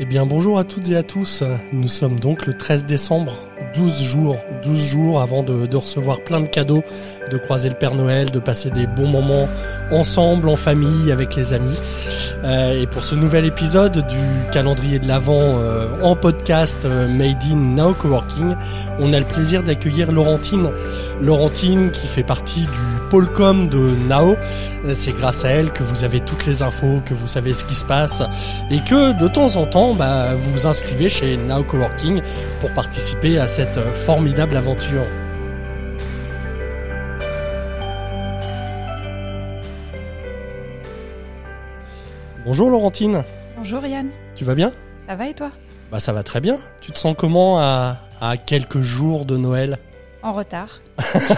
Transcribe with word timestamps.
Eh 0.00 0.04
bien 0.04 0.26
bonjour 0.26 0.60
à 0.60 0.64
toutes 0.64 0.88
et 0.90 0.96
à 0.96 1.02
tous, 1.02 1.42
nous 1.72 1.88
sommes 1.88 2.20
donc 2.20 2.46
le 2.46 2.56
13 2.56 2.86
décembre, 2.86 3.36
12 3.74 4.02
jours, 4.02 4.38
12 4.64 4.84
jours 4.84 5.20
avant 5.20 5.42
de, 5.42 5.76
recevoir 5.76 6.20
plein 6.20 6.40
de 6.40 6.46
cadeaux, 6.46 6.82
de 7.30 7.38
croiser 7.38 7.68
le 7.68 7.74
Père 7.74 7.94
Noël, 7.94 8.30
de 8.30 8.38
passer 8.38 8.70
des 8.70 8.86
bons 8.86 9.06
moments 9.06 9.48
ensemble, 9.92 10.48
en 10.48 10.56
famille, 10.56 11.12
avec 11.12 11.36
les 11.36 11.52
amis. 11.52 11.78
Euh, 12.44 12.82
et 12.82 12.86
pour 12.86 13.02
ce 13.02 13.14
nouvel 13.14 13.44
épisode 13.44 14.06
du 14.06 14.50
calendrier 14.52 14.98
de 14.98 15.08
l'Avent 15.08 15.58
euh, 15.58 15.88
en 16.02 16.14
podcast 16.14 16.84
euh, 16.84 17.08
Made 17.08 17.42
in 17.50 17.56
Now 17.56 17.94
Coworking, 17.94 18.54
on 19.00 19.12
a 19.12 19.18
le 19.18 19.26
plaisir 19.26 19.62
d'accueillir 19.62 20.12
Laurentine. 20.12 20.70
Laurentine 21.20 21.90
qui 21.90 22.06
fait 22.06 22.22
partie 22.22 22.60
du 22.60 22.98
Polcom 23.10 23.68
de 23.68 23.94
Nao. 24.08 24.36
C'est 24.92 25.12
grâce 25.12 25.44
à 25.44 25.48
elle 25.48 25.72
que 25.72 25.82
vous 25.82 26.04
avez 26.04 26.20
toutes 26.20 26.46
les 26.46 26.62
infos, 26.62 27.00
que 27.04 27.14
vous 27.14 27.26
savez 27.26 27.52
ce 27.52 27.64
qui 27.64 27.74
se 27.74 27.84
passe 27.84 28.22
et 28.70 28.78
que 28.80 29.18
de 29.18 29.26
temps 29.26 29.56
en 29.56 29.66
temps, 29.66 29.94
bah, 29.94 30.34
vous 30.34 30.52
vous 30.52 30.66
inscrivez 30.66 31.08
chez 31.08 31.36
Nao 31.36 31.64
Coworking 31.64 32.22
pour 32.60 32.72
participer 32.72 33.38
à 33.38 33.47
cette 33.48 33.80
formidable 33.80 34.56
aventure. 34.58 35.04
Bonjour 42.44 42.70
Laurentine. 42.70 43.24
Bonjour 43.56 43.84
Yann. 43.86 44.08
Tu 44.36 44.44
vas 44.44 44.54
bien? 44.54 44.72
Ça 45.08 45.16
va 45.16 45.28
et 45.28 45.34
toi? 45.34 45.50
Bah 45.90 45.98
ça 45.98 46.12
va 46.12 46.22
très 46.22 46.40
bien. 46.40 46.58
Tu 46.82 46.92
te 46.92 46.98
sens 46.98 47.14
comment 47.16 47.58
à, 47.58 47.96
à 48.20 48.36
quelques 48.36 48.82
jours 48.82 49.24
de 49.24 49.38
Noël? 49.38 49.78
En 50.22 50.32
retard. 50.32 50.80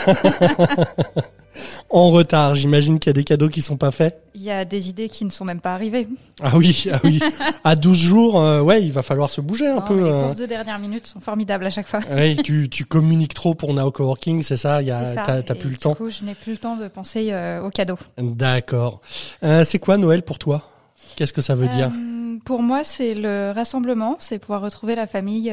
en 1.91 2.11
retard, 2.11 2.55
j'imagine 2.55 2.99
qu'il 2.99 3.11
y 3.11 3.11
a 3.11 3.15
des 3.15 3.25
cadeaux 3.25 3.49
qui 3.49 3.61
sont 3.61 3.77
pas 3.77 3.91
faits. 3.91 4.23
Il 4.35 4.43
y 4.43 4.51
a 4.51 4.65
des 4.65 4.89
idées 4.89 5.09
qui 5.09 5.25
ne 5.25 5.31
sont 5.31 5.45
même 5.45 5.61
pas 5.61 5.75
arrivées. 5.75 6.09
Ah 6.43 6.57
oui, 6.57 6.87
ah 6.91 6.99
oui. 7.05 7.21
à 7.65 7.77
12 7.77 7.99
jours, 7.99 8.41
euh, 8.41 8.63
ouais, 8.63 8.83
il 8.83 8.93
va 8.93 9.03
falloir 9.03 9.29
se 9.29 9.41
bouger 9.41 9.67
un 9.67 9.77
Non, 9.77 9.83
peu. 9.83 9.97
Les 9.97 10.03
euh. 10.11 10.23
courses 10.25 10.37
de 10.37 10.47
dernière 10.47 10.79
minute 10.79 11.07
sont 11.07 11.21
formidables 11.21 11.67
à 11.67 11.71
chaque 11.71 11.89
fois. 11.89 12.01
Oui, 12.11 12.37
tu, 12.37 12.69
tu 12.71 12.85
communiques 12.87 13.35
trop 13.35 13.55
pour 13.55 13.75
Now 13.75 13.91
Coworking, 13.91 14.43
c'est 14.43 14.57
ça 14.57 14.81
Il 14.81 14.89
y 14.89 14.91
a. 14.93 15.15
T'as, 15.43 15.43
plus 15.55 15.69
le 15.69 15.75
du 15.75 15.77
temps. 15.77 15.95
coup, 15.95 16.09
je 16.11 16.25
n'ai 16.25 16.35
plus 16.35 16.53
le 16.53 16.59
temps 16.59 16.77
de 16.77 16.89
penser 16.89 17.33
euh, 17.33 17.63
aux 17.63 17.71
cadeaux. 17.71 17.99
D'accord. 18.19 19.01
Euh, 19.45 19.63
c'est 19.65 19.79
quoi 19.79 19.99
Noël 19.99 20.23
pour 20.23 20.39
toi? 20.39 20.71
Qu'est-ce 21.17 21.33
que 21.33 21.43
ça 21.43 21.55
veut 21.55 21.69
dire? 21.69 21.91
Pour 22.45 22.63
moi, 22.63 22.83
c'est 22.85 23.15
le 23.15 23.53
rassemblement, 23.55 24.17
c'est 24.19 24.39
pouvoir 24.39 24.63
retrouver 24.63 24.95
la 24.95 25.07
famille 25.07 25.53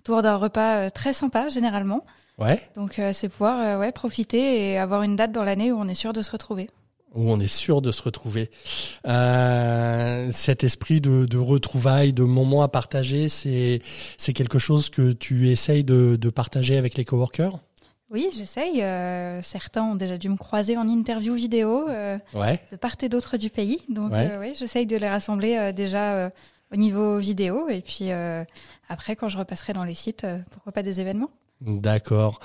autour 0.00 0.22
d'un 0.22 0.36
repas 0.36 0.76
euh, 0.86 0.90
très 0.90 1.12
sympa 1.12 1.48
généralement. 1.48 2.04
Ouais. 2.38 2.60
Donc 2.74 2.98
euh, 2.98 3.12
c'est 3.12 3.28
pouvoir 3.28 3.60
euh, 3.60 3.78
ouais 3.80 3.92
profiter 3.92 4.70
et 4.72 4.78
avoir 4.78 5.02
une 5.02 5.14
date 5.16 5.32
dans 5.32 5.44
l'année 5.44 5.72
où 5.72 5.78
on 5.78 5.88
est 5.88 5.94
sûr 5.94 6.12
de 6.12 6.22
se 6.22 6.30
retrouver. 6.32 6.70
Où 7.14 7.30
on 7.30 7.40
est 7.40 7.48
sûr 7.48 7.82
de 7.82 7.90
se 7.92 8.02
retrouver. 8.02 8.50
Euh, 9.06 10.28
cet 10.32 10.62
esprit 10.64 11.00
de, 11.00 11.26
de 11.26 11.38
retrouvailles, 11.38 12.12
de 12.12 12.22
moments 12.22 12.62
à 12.62 12.68
partager, 12.68 13.28
c'est 13.28 13.82
c'est 14.16 14.32
quelque 14.32 14.58
chose 14.58 14.90
que 14.90 15.12
tu 15.12 15.48
essayes 15.50 15.84
de, 15.84 16.16
de 16.16 16.30
partager 16.30 16.76
avec 16.78 16.96
les 16.96 17.04
coworkers? 17.04 17.58
Oui, 18.10 18.28
j'essaye. 18.36 18.82
euh, 18.82 19.40
certains 19.42 19.82
ont 19.84 19.94
déjà 19.94 20.18
dû 20.18 20.28
me 20.28 20.36
croiser 20.36 20.76
en 20.76 20.88
interview 20.88 21.34
vidéo. 21.34 21.88
euh, 21.88 22.18
Ouais. 22.34 22.60
de 22.72 22.76
part 22.76 22.94
et 23.02 23.08
d'autre 23.08 23.36
du 23.36 23.50
pays. 23.50 23.78
Donc 23.88 24.12
Ouais. 24.12 24.36
oui, 24.40 24.52
j'essaye 24.58 24.86
de 24.86 24.96
les 24.96 25.08
rassembler 25.08 25.72
déjà 25.72 26.30
au 26.72 26.76
niveau 26.76 27.18
vidéo 27.18 27.68
et 27.68 27.80
puis 27.80 28.12
euh, 28.12 28.44
après 28.88 29.16
quand 29.16 29.28
je 29.28 29.38
repasserai 29.38 29.72
dans 29.72 29.84
les 29.84 29.94
sites, 29.94 30.24
euh, 30.24 30.38
pourquoi 30.50 30.72
pas 30.72 30.82
des 30.82 31.00
événements? 31.00 31.30
D'accord. 31.60 32.40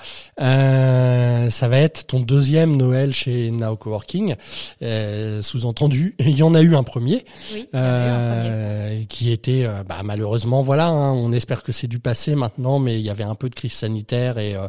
Euh, 1.46 1.50
ça 1.50 1.68
va 1.68 1.78
être 1.78 2.06
ton 2.06 2.20
deuxième 2.20 2.76
Noël 2.76 3.14
chez 3.14 3.50
Now 3.50 3.76
Coworking. 3.76 4.34
Euh, 4.82 5.42
Sous-entendu, 5.42 6.14
il 6.20 6.36
y 6.36 6.42
en 6.42 6.54
a 6.54 6.62
eu 6.62 6.74
un 6.74 6.82
premier, 6.82 7.24
Oui, 7.54 7.60
un 7.60 7.62
premier. 7.62 7.80
euh, 7.82 9.02
qui 9.08 9.30
était 9.32 9.64
euh, 9.64 9.82
bah, 9.82 10.00
malheureusement 10.04 10.62
voilà. 10.62 10.86
hein, 10.88 11.12
on 11.12 11.32
espère 11.32 11.62
que 11.62 11.72
c'est 11.72 11.86
du 11.86 11.98
passé 11.98 12.34
maintenant, 12.34 12.78
mais 12.78 12.98
il 12.98 13.04
y 13.04 13.10
avait 13.10 13.24
un 13.24 13.34
peu 13.34 13.48
de 13.48 13.54
crise 13.54 13.72
sanitaire 13.72 14.38
et 14.38 14.54
euh, 14.54 14.66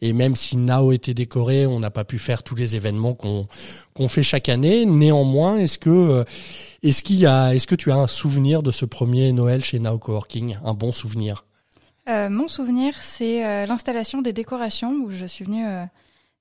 et 0.00 0.12
même 0.12 0.36
si 0.36 0.56
Now 0.56 0.92
était 0.92 1.14
décoré, 1.14 1.66
on 1.66 1.80
n'a 1.80 1.90
pas 1.90 2.04
pu 2.04 2.18
faire 2.18 2.42
tous 2.42 2.54
les 2.54 2.76
événements 2.76 3.14
qu'on 3.14 3.46
qu'on 3.94 4.08
fait 4.08 4.22
chaque 4.22 4.48
année. 4.48 4.86
Néanmoins, 4.86 5.58
est-ce 5.58 5.78
que 5.78 6.24
est-ce 6.82 7.02
qu'il 7.02 7.16
y 7.16 7.26
a 7.26 7.54
est-ce 7.54 7.66
que 7.66 7.74
tu 7.74 7.90
as 7.90 7.96
un 7.96 8.06
souvenir 8.06 8.62
de 8.62 8.70
ce 8.70 8.84
premier 8.84 9.32
Noël 9.32 9.64
chez 9.64 9.78
Now 9.78 9.98
Coworking, 9.98 10.56
un 10.64 10.74
bon 10.74 10.92
souvenir? 10.92 11.44
Euh, 12.08 12.28
mon 12.28 12.48
souvenir, 12.48 12.94
c'est 13.00 13.44
euh, 13.46 13.66
l'installation 13.66 14.22
des 14.22 14.32
décorations 14.32 14.92
où 15.04 15.10
je 15.10 15.26
suis 15.26 15.44
venue. 15.44 15.64
euh, 15.66 15.84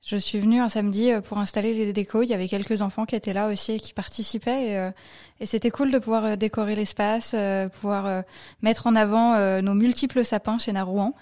je 0.02 0.16
suis 0.18 0.40
venue 0.40 0.60
un 0.62 0.70
samedi 0.70 1.12
euh, 1.12 1.22
pour 1.22 1.38
installer 1.40 1.74
les 1.74 1.94
décos. 1.94 2.24
Il 2.24 2.30
y 2.30 2.34
avait 2.34 2.48
quelques 2.48 2.82
enfants 2.82 3.06
qui 3.06 3.16
étaient 3.16 3.34
là 3.34 3.48
aussi 3.50 3.74
et 3.74 3.80
qui 3.80 3.94
participaient. 3.94 4.68
Et, 4.70 4.78
euh, 4.78 4.92
et 5.40 5.46
c'était 5.46 5.70
cool 5.72 5.92
de 5.92 6.00
pouvoir 6.00 6.26
euh, 6.26 6.36
décorer 6.36 6.76
l'espace, 6.76 7.36
pouvoir 7.80 8.24
mettre 8.62 8.88
en 8.88 8.96
avant 8.96 9.62
nos 9.62 9.74
multiples 9.74 10.24
sapins 10.26 10.58
chez 10.58 10.72
Narouan. 10.72 11.14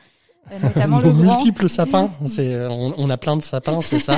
Notamment 0.63 1.01
Nos 1.01 1.07
le 1.07 1.11
grand, 1.11 1.35
multiples 1.35 1.67
sapins, 1.67 2.09
c'est 2.25 2.65
on, 2.67 2.93
on 2.97 3.09
a 3.09 3.17
plein 3.17 3.35
de 3.35 3.41
sapins, 3.41 3.81
c'est 3.81 3.99
ça 3.99 4.15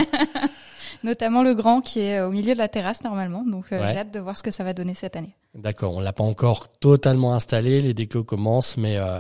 notamment 1.04 1.42
le 1.42 1.56
grand 1.56 1.82
qui 1.82 2.02
est 2.02 2.22
au 2.22 2.30
milieu 2.30 2.54
de 2.54 2.60
la 2.60 2.68
terrasse 2.68 3.04
normalement. 3.04 3.44
Donc 3.44 3.66
Ouais. 3.72 3.80
j'ai 3.92 3.98
hâte 3.98 4.14
de 4.14 4.20
voir 4.20 4.38
ce 4.38 4.44
que 4.44 4.52
ça 4.52 4.64
va 4.64 4.74
donner 4.74 4.94
cette 4.94 5.16
année. 5.16 5.36
D'accord, 5.56 5.96
on 5.96 6.00
l'a 6.00 6.14
pas 6.14 6.24
encore 6.24 6.70
totalement 6.80 7.34
installé, 7.34 7.82
les 7.82 7.96
décos 7.96 8.24
commencent, 8.24 8.78
mais 8.78 8.98
euh, 8.98 9.20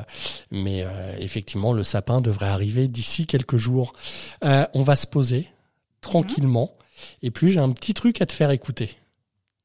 mais 0.52 0.84
euh, 0.84 1.16
effectivement 1.18 1.74
le 1.74 1.84
sapin 1.84 2.22
devrait 2.22 2.48
arriver 2.48 2.88
d'ici 2.88 3.26
quelques 3.26 3.58
jours. 3.58 3.94
Euh, 4.44 4.66
on 4.76 4.84
va 4.84 4.96
se 4.96 5.08
poser 5.08 5.50
tranquillement, 6.02 6.78
et 7.24 7.32
puis 7.32 7.52
j'ai 7.52 7.60
un 7.60 7.72
petit 7.72 7.96
truc 7.96 8.22
à 8.22 8.28
te 8.28 8.34
faire 8.34 8.52
écouter. 8.52 8.96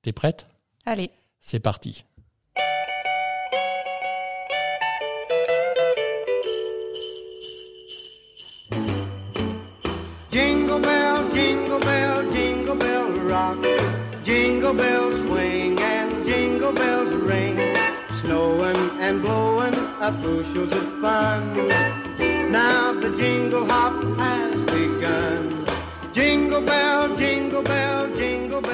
T'es 0.01 0.13
prête? 0.13 0.47
Allez. 0.87 1.11
C'est 1.39 1.61
parti. 1.61 2.05
Jingle 10.33 10.81
bell, 10.81 11.25
jingle 11.35 11.85
bell, 11.85 12.27
jingle 12.35 12.79
bell 12.79 13.31
rock. 13.31 13.59
Jingle 14.25 14.75
bells 14.75 15.14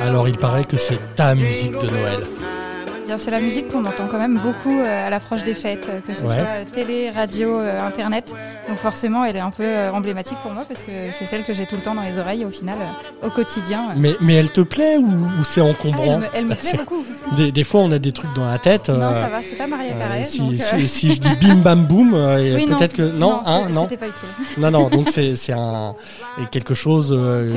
Alors 0.00 0.28
il 0.28 0.38
paraît 0.38 0.64
que 0.64 0.76
c'est 0.76 1.14
ta 1.14 1.34
musique 1.34 1.72
de 1.72 1.86
Noël. 1.86 2.26
C'est 3.18 3.30
la 3.30 3.40
musique 3.40 3.68
qu'on 3.68 3.84
entend 3.84 4.06
quand 4.10 4.18
même 4.18 4.38
beaucoup 4.38 4.78
euh, 4.78 5.06
à 5.06 5.10
l'approche 5.10 5.42
des 5.44 5.54
fêtes, 5.54 5.86
euh, 5.88 6.00
que 6.06 6.14
ce 6.14 6.22
Ouais. 6.24 6.34
soit 6.34 6.72
télé, 6.74 7.10
radio, 7.10 7.58
euh, 7.58 7.80
internet. 7.86 8.32
Donc 8.68 8.78
forcément, 8.78 9.24
elle 9.24 9.36
est 9.36 9.40
un 9.40 9.50
peu 9.50 9.66
emblématique 9.92 10.38
pour 10.42 10.52
moi 10.52 10.64
parce 10.68 10.82
que 10.82 10.92
c'est 11.12 11.24
celle 11.24 11.42
que 11.44 11.52
j'ai 11.52 11.66
tout 11.66 11.76
le 11.76 11.82
temps 11.82 11.94
dans 11.94 12.02
les 12.02 12.18
oreilles 12.18 12.44
au 12.44 12.50
final, 12.50 12.76
au 13.22 13.30
quotidien. 13.30 13.88
Mais 13.96 14.14
mais 14.20 14.34
elle 14.34 14.50
te 14.50 14.60
plaît 14.60 14.96
ou, 14.96 15.06
ou 15.06 15.44
c'est 15.44 15.60
Ah, 15.60 15.64
elle 15.64 15.70
encombrant 15.70 16.18
me, 16.18 16.26
elle 16.34 16.46
me 16.46 16.54
plaît 16.54 16.72
beaucoup. 16.78 17.04
des, 17.36 17.50
des 17.52 17.64
fois 17.64 17.80
on 17.80 17.90
a 17.90 17.98
des 17.98 18.12
trucs 18.12 18.32
dans 18.34 18.46
la 18.48 18.58
tête. 18.58 18.88
Non, 18.88 19.06
euh, 19.06 19.14
ça 19.14 19.28
va, 19.28 19.38
c'est 19.42 19.56
pas 19.56 19.66
Maria 19.66 19.92
euh, 19.94 19.98
Carré. 19.98 20.22
si, 20.22 20.38
donc, 20.38 20.52
euh, 20.52 20.56
si, 20.86 20.88
si 20.88 21.10
je 21.14 21.20
dis 21.20 21.34
bim 21.40 21.56
bam 21.56 21.84
boum, 21.84 22.14
oui, 22.14 22.66
non, 22.66 22.76
peut-être 22.76 22.94
que 22.94 23.02
non, 23.02 23.40
hein, 23.44 23.66
non. 23.70 23.86
pas 23.86 23.94
utile. 23.94 24.28
Non, 24.58 24.70
non, 24.70 24.88
donc 24.88 25.08
c'est 25.10 25.34
c'est 25.34 25.52
un 25.52 25.94
quelque 26.52 26.74
chose 26.74 27.08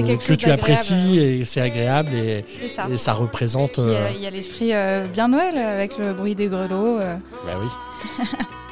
quelque 0.05 0.19
que 0.21 0.27
chose 0.29 0.37
tu 0.37 0.49
apprécies 0.51 1.19
et 1.19 1.45
c'est 1.45 1.61
agréable 1.61 2.09
et, 2.15 2.43
ça. 2.69 2.87
et 2.91 2.97
ça 2.97 3.13
représente. 3.13 3.79
Il 4.15 4.21
y 4.21 4.25
a 4.25 4.29
l'esprit 4.31 4.71
bien 5.13 5.27
Noël 5.27 5.42
avec 5.57 5.97
le 5.97 6.13
bruit 6.13 6.35
des 6.35 6.47
grelots. 6.47 6.99
euh. 6.99 7.17
bah 7.45 7.53
oui. 7.61 8.27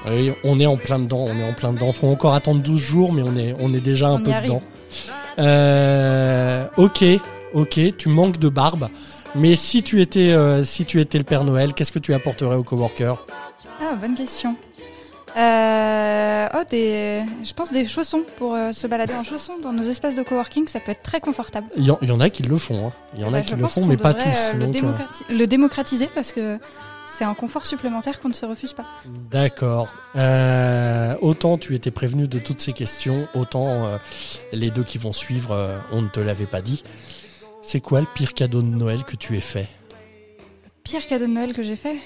oui, 0.08 0.34
on 0.44 0.60
est 0.60 0.66
en 0.66 0.78
plein 0.78 1.00
dedans, 1.00 1.26
on 1.30 1.36
est 1.38 1.44
en 1.50 1.54
plein 1.54 1.74
dedans. 1.74 1.92
Faut 1.92 2.08
encore 2.08 2.34
attendre 2.34 2.62
12 2.62 2.80
jours, 2.80 3.14
mais 3.14 3.22
on 3.22 3.36
est 3.38 3.56
on 3.60 3.74
est 3.74 3.80
déjà 3.80 4.08
un 4.08 4.16
On 4.16 4.24
peu 4.24 4.32
dedans. 4.44 4.62
Euh, 5.40 6.66
ok, 6.78 7.04
ok, 7.54 7.80
tu 7.98 8.10
manques 8.10 8.38
de 8.40 8.50
barbe. 8.50 8.90
Mais 9.36 9.56
si 9.56 9.82
tu 9.82 10.02
étais 10.02 10.32
euh, 10.32 10.64
si 10.64 10.86
tu 10.86 11.00
étais 11.00 11.18
le 11.18 11.24
Père 11.24 11.44
Noël, 11.44 11.74
qu'est-ce 11.74 11.92
que 11.92 12.00
tu 12.00 12.14
apporterais 12.14 12.56
aux 12.56 12.64
coworkers 12.64 13.26
Ah, 13.82 13.96
bonne 13.96 14.16
question. 14.16 14.56
Euh, 15.38 16.48
oh, 16.56 16.64
des, 16.70 17.24
je 17.44 17.54
pense 17.54 17.72
des 17.72 17.86
chaussons 17.86 18.24
pour 18.38 18.54
euh, 18.56 18.72
se 18.74 18.86
balader 18.88 19.14
en 19.14 19.24
chaussons 19.24 19.58
dans 19.62 19.72
nos 19.72 19.84
espaces 19.84 20.16
de 20.16 20.24
coworking, 20.24 20.68
ça 20.68 20.80
peut 20.80 20.92
être 20.92 21.04
très 21.04 21.22
confortable. 21.22 21.68
il 21.78 21.86
y, 21.86 21.92
en, 21.92 21.98
il 22.02 22.10
y 22.10 22.12
en 22.12 22.20
a 22.20 22.30
qui 22.30 22.44
le 22.44 22.58
font, 22.58 22.88
hein. 22.88 22.94
il 23.16 23.22
y 23.22 23.24
en 23.24 23.30
a 23.30 23.40
Bah, 23.40 23.42
qui 23.42 23.56
le 23.56 23.66
font, 23.68 23.86
mais 23.86 23.98
pas 23.98 24.14
tous. 24.14 24.28
euh, 24.28 24.54
le, 24.54 24.60
donc, 24.66 24.76
euh, 24.76 24.80
démocrati- 24.80 25.34
le 25.38 25.48
démocratiser 25.48 26.10
parce 26.14 26.34
que 26.34 26.60
c'est 27.18 27.24
un 27.24 27.34
confort 27.34 27.66
supplémentaire 27.66 28.20
qu'on 28.20 28.30
ne 28.30 28.34
se 28.34 28.46
refuse 28.46 28.74
pas. 28.74 28.86
D'accord. 29.32 29.88
Euh, 30.16 31.16
autant 31.22 31.58
tu 31.58 31.76
étais 31.76 31.92
prévenu 31.92 32.28
de 32.28 32.40
toutes 32.40 32.62
ces 32.62 32.74
questions, 32.74 33.28
autant 33.36 33.88
les 34.52 34.70
deux 34.72 34.84
qui 34.84 34.98
vont 34.98 35.14
suivre, 35.14 35.80
on 35.92 36.02
ne 36.02 36.08
te 36.08 36.20
l'avait 36.20 36.46
pas 36.46 36.62
dit. 36.62 36.84
C'est 37.62 37.80
quoi 37.80 38.00
le 38.02 38.08
pire 38.16 38.34
cadeau 38.34 38.62
de 38.62 38.68
Noël 38.68 39.04
que 39.04 39.16
tu 39.16 39.38
aies 39.38 39.42
fait? 39.42 39.68
Pire 40.84 41.06
cadeau 41.06 41.26
de 41.28 41.32
Noël 41.32 41.54
que 41.54 41.62
j'ai 41.64 41.76
fait? 41.76 41.98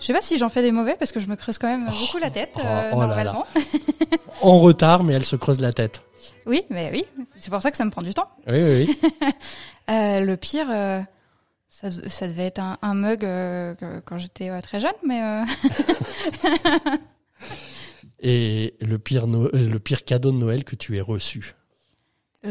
Je 0.00 0.06
sais 0.06 0.12
pas 0.14 0.22
si 0.22 0.38
j'en 0.38 0.48
fais 0.48 0.62
des 0.62 0.72
mauvais 0.72 0.96
parce 0.98 1.12
que 1.12 1.20
je 1.20 1.26
me 1.28 1.36
creuse 1.36 1.58
quand 1.58 1.68
même 1.68 1.86
beaucoup 1.86 2.18
la 2.18 2.30
tête 2.30 2.52
oh, 2.56 2.60
euh, 2.64 2.90
oh 2.94 3.00
là 3.02 3.06
là. 3.08 3.24
normalement. 3.24 3.46
En 4.42 4.58
retard, 4.58 5.04
mais 5.04 5.12
elle 5.12 5.24
se 5.26 5.36
creuse 5.36 5.60
la 5.60 5.72
tête. 5.72 6.02
Oui, 6.46 6.62
mais 6.70 6.90
oui, 6.92 7.04
c'est 7.36 7.50
pour 7.50 7.60
ça 7.60 7.70
que 7.70 7.76
ça 7.76 7.84
me 7.84 7.90
prend 7.90 8.00
du 8.02 8.14
temps. 8.14 8.28
Oui, 8.48 8.62
oui, 8.62 8.86
oui. 8.86 9.30
Euh, 9.90 10.20
le 10.20 10.36
pire, 10.36 10.68
euh, 10.70 11.00
Ça, 11.68 11.88
ça 12.06 12.28
devait 12.28 12.46
être 12.46 12.60
un, 12.60 12.78
un 12.80 12.94
mug 12.94 13.24
euh, 13.24 13.74
quand 14.04 14.18
j'étais 14.18 14.48
très 14.62 14.78
jeune, 14.78 14.92
mais 15.04 15.20
Et 18.20 18.74
le 18.80 18.98
pire, 18.98 19.26
No- 19.26 19.50
le 19.52 19.78
pire 19.78 20.04
cadeau 20.04 20.30
de 20.30 20.36
Noël 20.36 20.62
que 20.64 20.76
tu 20.76 20.96
aies 20.96 21.00
reçu? 21.00 21.54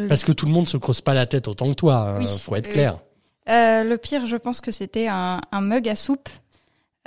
Parce 0.10 0.24
que 0.24 0.32
tout 0.34 0.46
le 0.48 0.52
monde 0.52 0.68
se 0.68 0.78
creuse 0.78 1.02
pas 1.02 1.14
la 1.14 1.26
tête 1.28 1.48
autant 1.48 1.70
que 1.70 1.76
toi, 1.76 1.96
hein, 1.96 2.20
Oui, 2.20 2.28
faut 2.28 2.56
être 2.56 2.70
clair. 2.70 3.00
le 3.48 3.96
pire, 3.96 4.26
je 4.26 4.36
pense 4.36 4.60
que 4.62 4.72
c'était 4.72 5.08
un, 5.08 5.42
un 5.52 5.62
mug 5.62 5.88
à 5.88 5.96
soupe. 5.96 6.30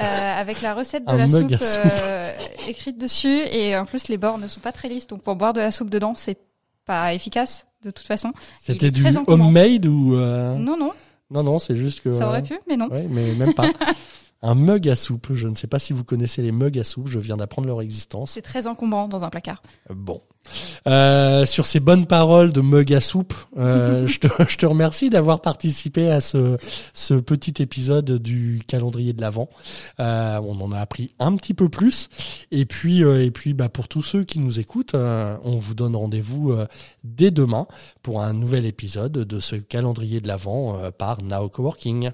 Euh, 0.01 0.41
avec 0.41 0.63
la 0.63 0.75
recette 0.75 1.07
de 1.07 1.13
Un 1.13 1.17
la 1.19 1.29
soupe, 1.29 1.53
euh, 1.85 2.33
écrite 2.67 2.99
dessus 2.99 3.43
et 3.51 3.77
en 3.77 3.85
plus 3.85 4.09
les 4.09 4.17
bords 4.17 4.39
ne 4.39 4.49
sont 4.49 4.61
pas 4.61 4.73
très 4.73 4.89
lisses 4.89 5.07
donc 5.07 5.23
pour 5.23 5.37
boire 5.37 5.53
de 5.53 5.61
la 5.61 5.71
soupe 5.71 5.91
dedans 5.91 6.15
c'est 6.17 6.39
pas 6.85 7.15
efficace 7.15 7.67
de 7.85 7.91
toute 7.91 8.07
façon. 8.07 8.33
C'était 8.61 8.91
du 8.91 9.05
homemade 9.27 9.87
ou 9.87 10.15
euh, 10.15 10.55
Non 10.57 10.77
non, 10.77 10.93
Non, 11.31 11.43
non, 11.43 11.59
c'est 11.59 11.77
juste 11.77 12.01
que. 12.01 12.13
ça 12.13 12.29
aurait 12.29 12.43
pu 12.43 12.59
mais 12.69 12.77
non. 12.77 12.89
Ouais, 12.89 13.07
mais 13.09 13.35
même 13.35 13.55
pas. 13.55 13.67
Un 14.43 14.55
mug 14.55 14.89
à 14.89 14.97
soupe. 14.97 15.29
Je 15.33 15.49
ne 15.49 15.55
sais 15.55 15.67
pas 15.67 15.79
si 15.79 15.93
vous 15.93 16.05
connaissez 16.05 16.43
les 16.43 16.53
mugs 16.53 16.79
à 16.79 16.85
soupe. 16.85 17.09
Je 17.09 17.19
viens 17.19 17.37
d'apprendre 17.37 17.69
leur 17.69 17.81
existence. 17.81 18.33
C'est 18.33 18.43
très 18.43 18.67
encombrant 18.67 19.09
dans 19.09 19.25
un 19.25 19.31
placard. 19.31 19.63
Bon. 19.91 20.21
Euh, 20.89 21.45
sur 21.47 21.67
ces 21.67 21.79
bonnes 21.79 22.07
paroles 22.07 22.51
de 22.51 22.61
mug 22.61 22.93
à 22.93 23.01
soupe, 23.01 23.35
euh, 23.57 24.07
je, 24.09 24.19
te, 24.19 24.27
je 24.49 24.57
te 24.57 24.67
remercie 24.67 25.09
d'avoir 25.09 25.41
participé 25.41 26.11
à 26.11 26.21
ce, 26.21 26.59
ce 26.95 27.15
petit 27.15 27.63
épisode 27.63 28.19
du 28.19 28.63
calendrier 28.67 29.13
de 29.13 29.21
l'Avent. 29.21 29.49
Euh, 30.01 30.41
on 30.45 30.61
en 30.61 30.73
a 30.73 30.81
appris 30.81 31.15
un 31.21 31.37
petit 31.37 31.55
peu 31.55 31.69
plus. 31.69 32.09
Et 32.51 32.67
puis, 32.67 33.05
euh, 33.05 33.25
et 33.25 33.31
puis 33.31 33.55
bah, 33.55 33.69
pour 33.69 33.87
tous 33.87 34.03
ceux 34.03 34.25
qui 34.25 34.41
nous 34.41 34.59
écoutent, 34.59 34.95
euh, 34.95 35.37
on 35.45 35.57
vous 35.57 35.75
donne 35.75 35.95
rendez-vous 35.95 36.53
euh, 36.53 36.67
dès 37.05 37.31
demain 37.31 37.67
pour 38.03 38.23
un 38.23 38.33
nouvel 38.33 38.67
épisode 38.67 39.13
de 39.13 39.41
ce 39.41 39.57
calendrier 39.57 40.21
de 40.21 40.29
l'Avent 40.29 40.79
euh, 40.79 40.91
par 40.91 41.23
Now 41.23 41.49
Coworking. 41.49 42.11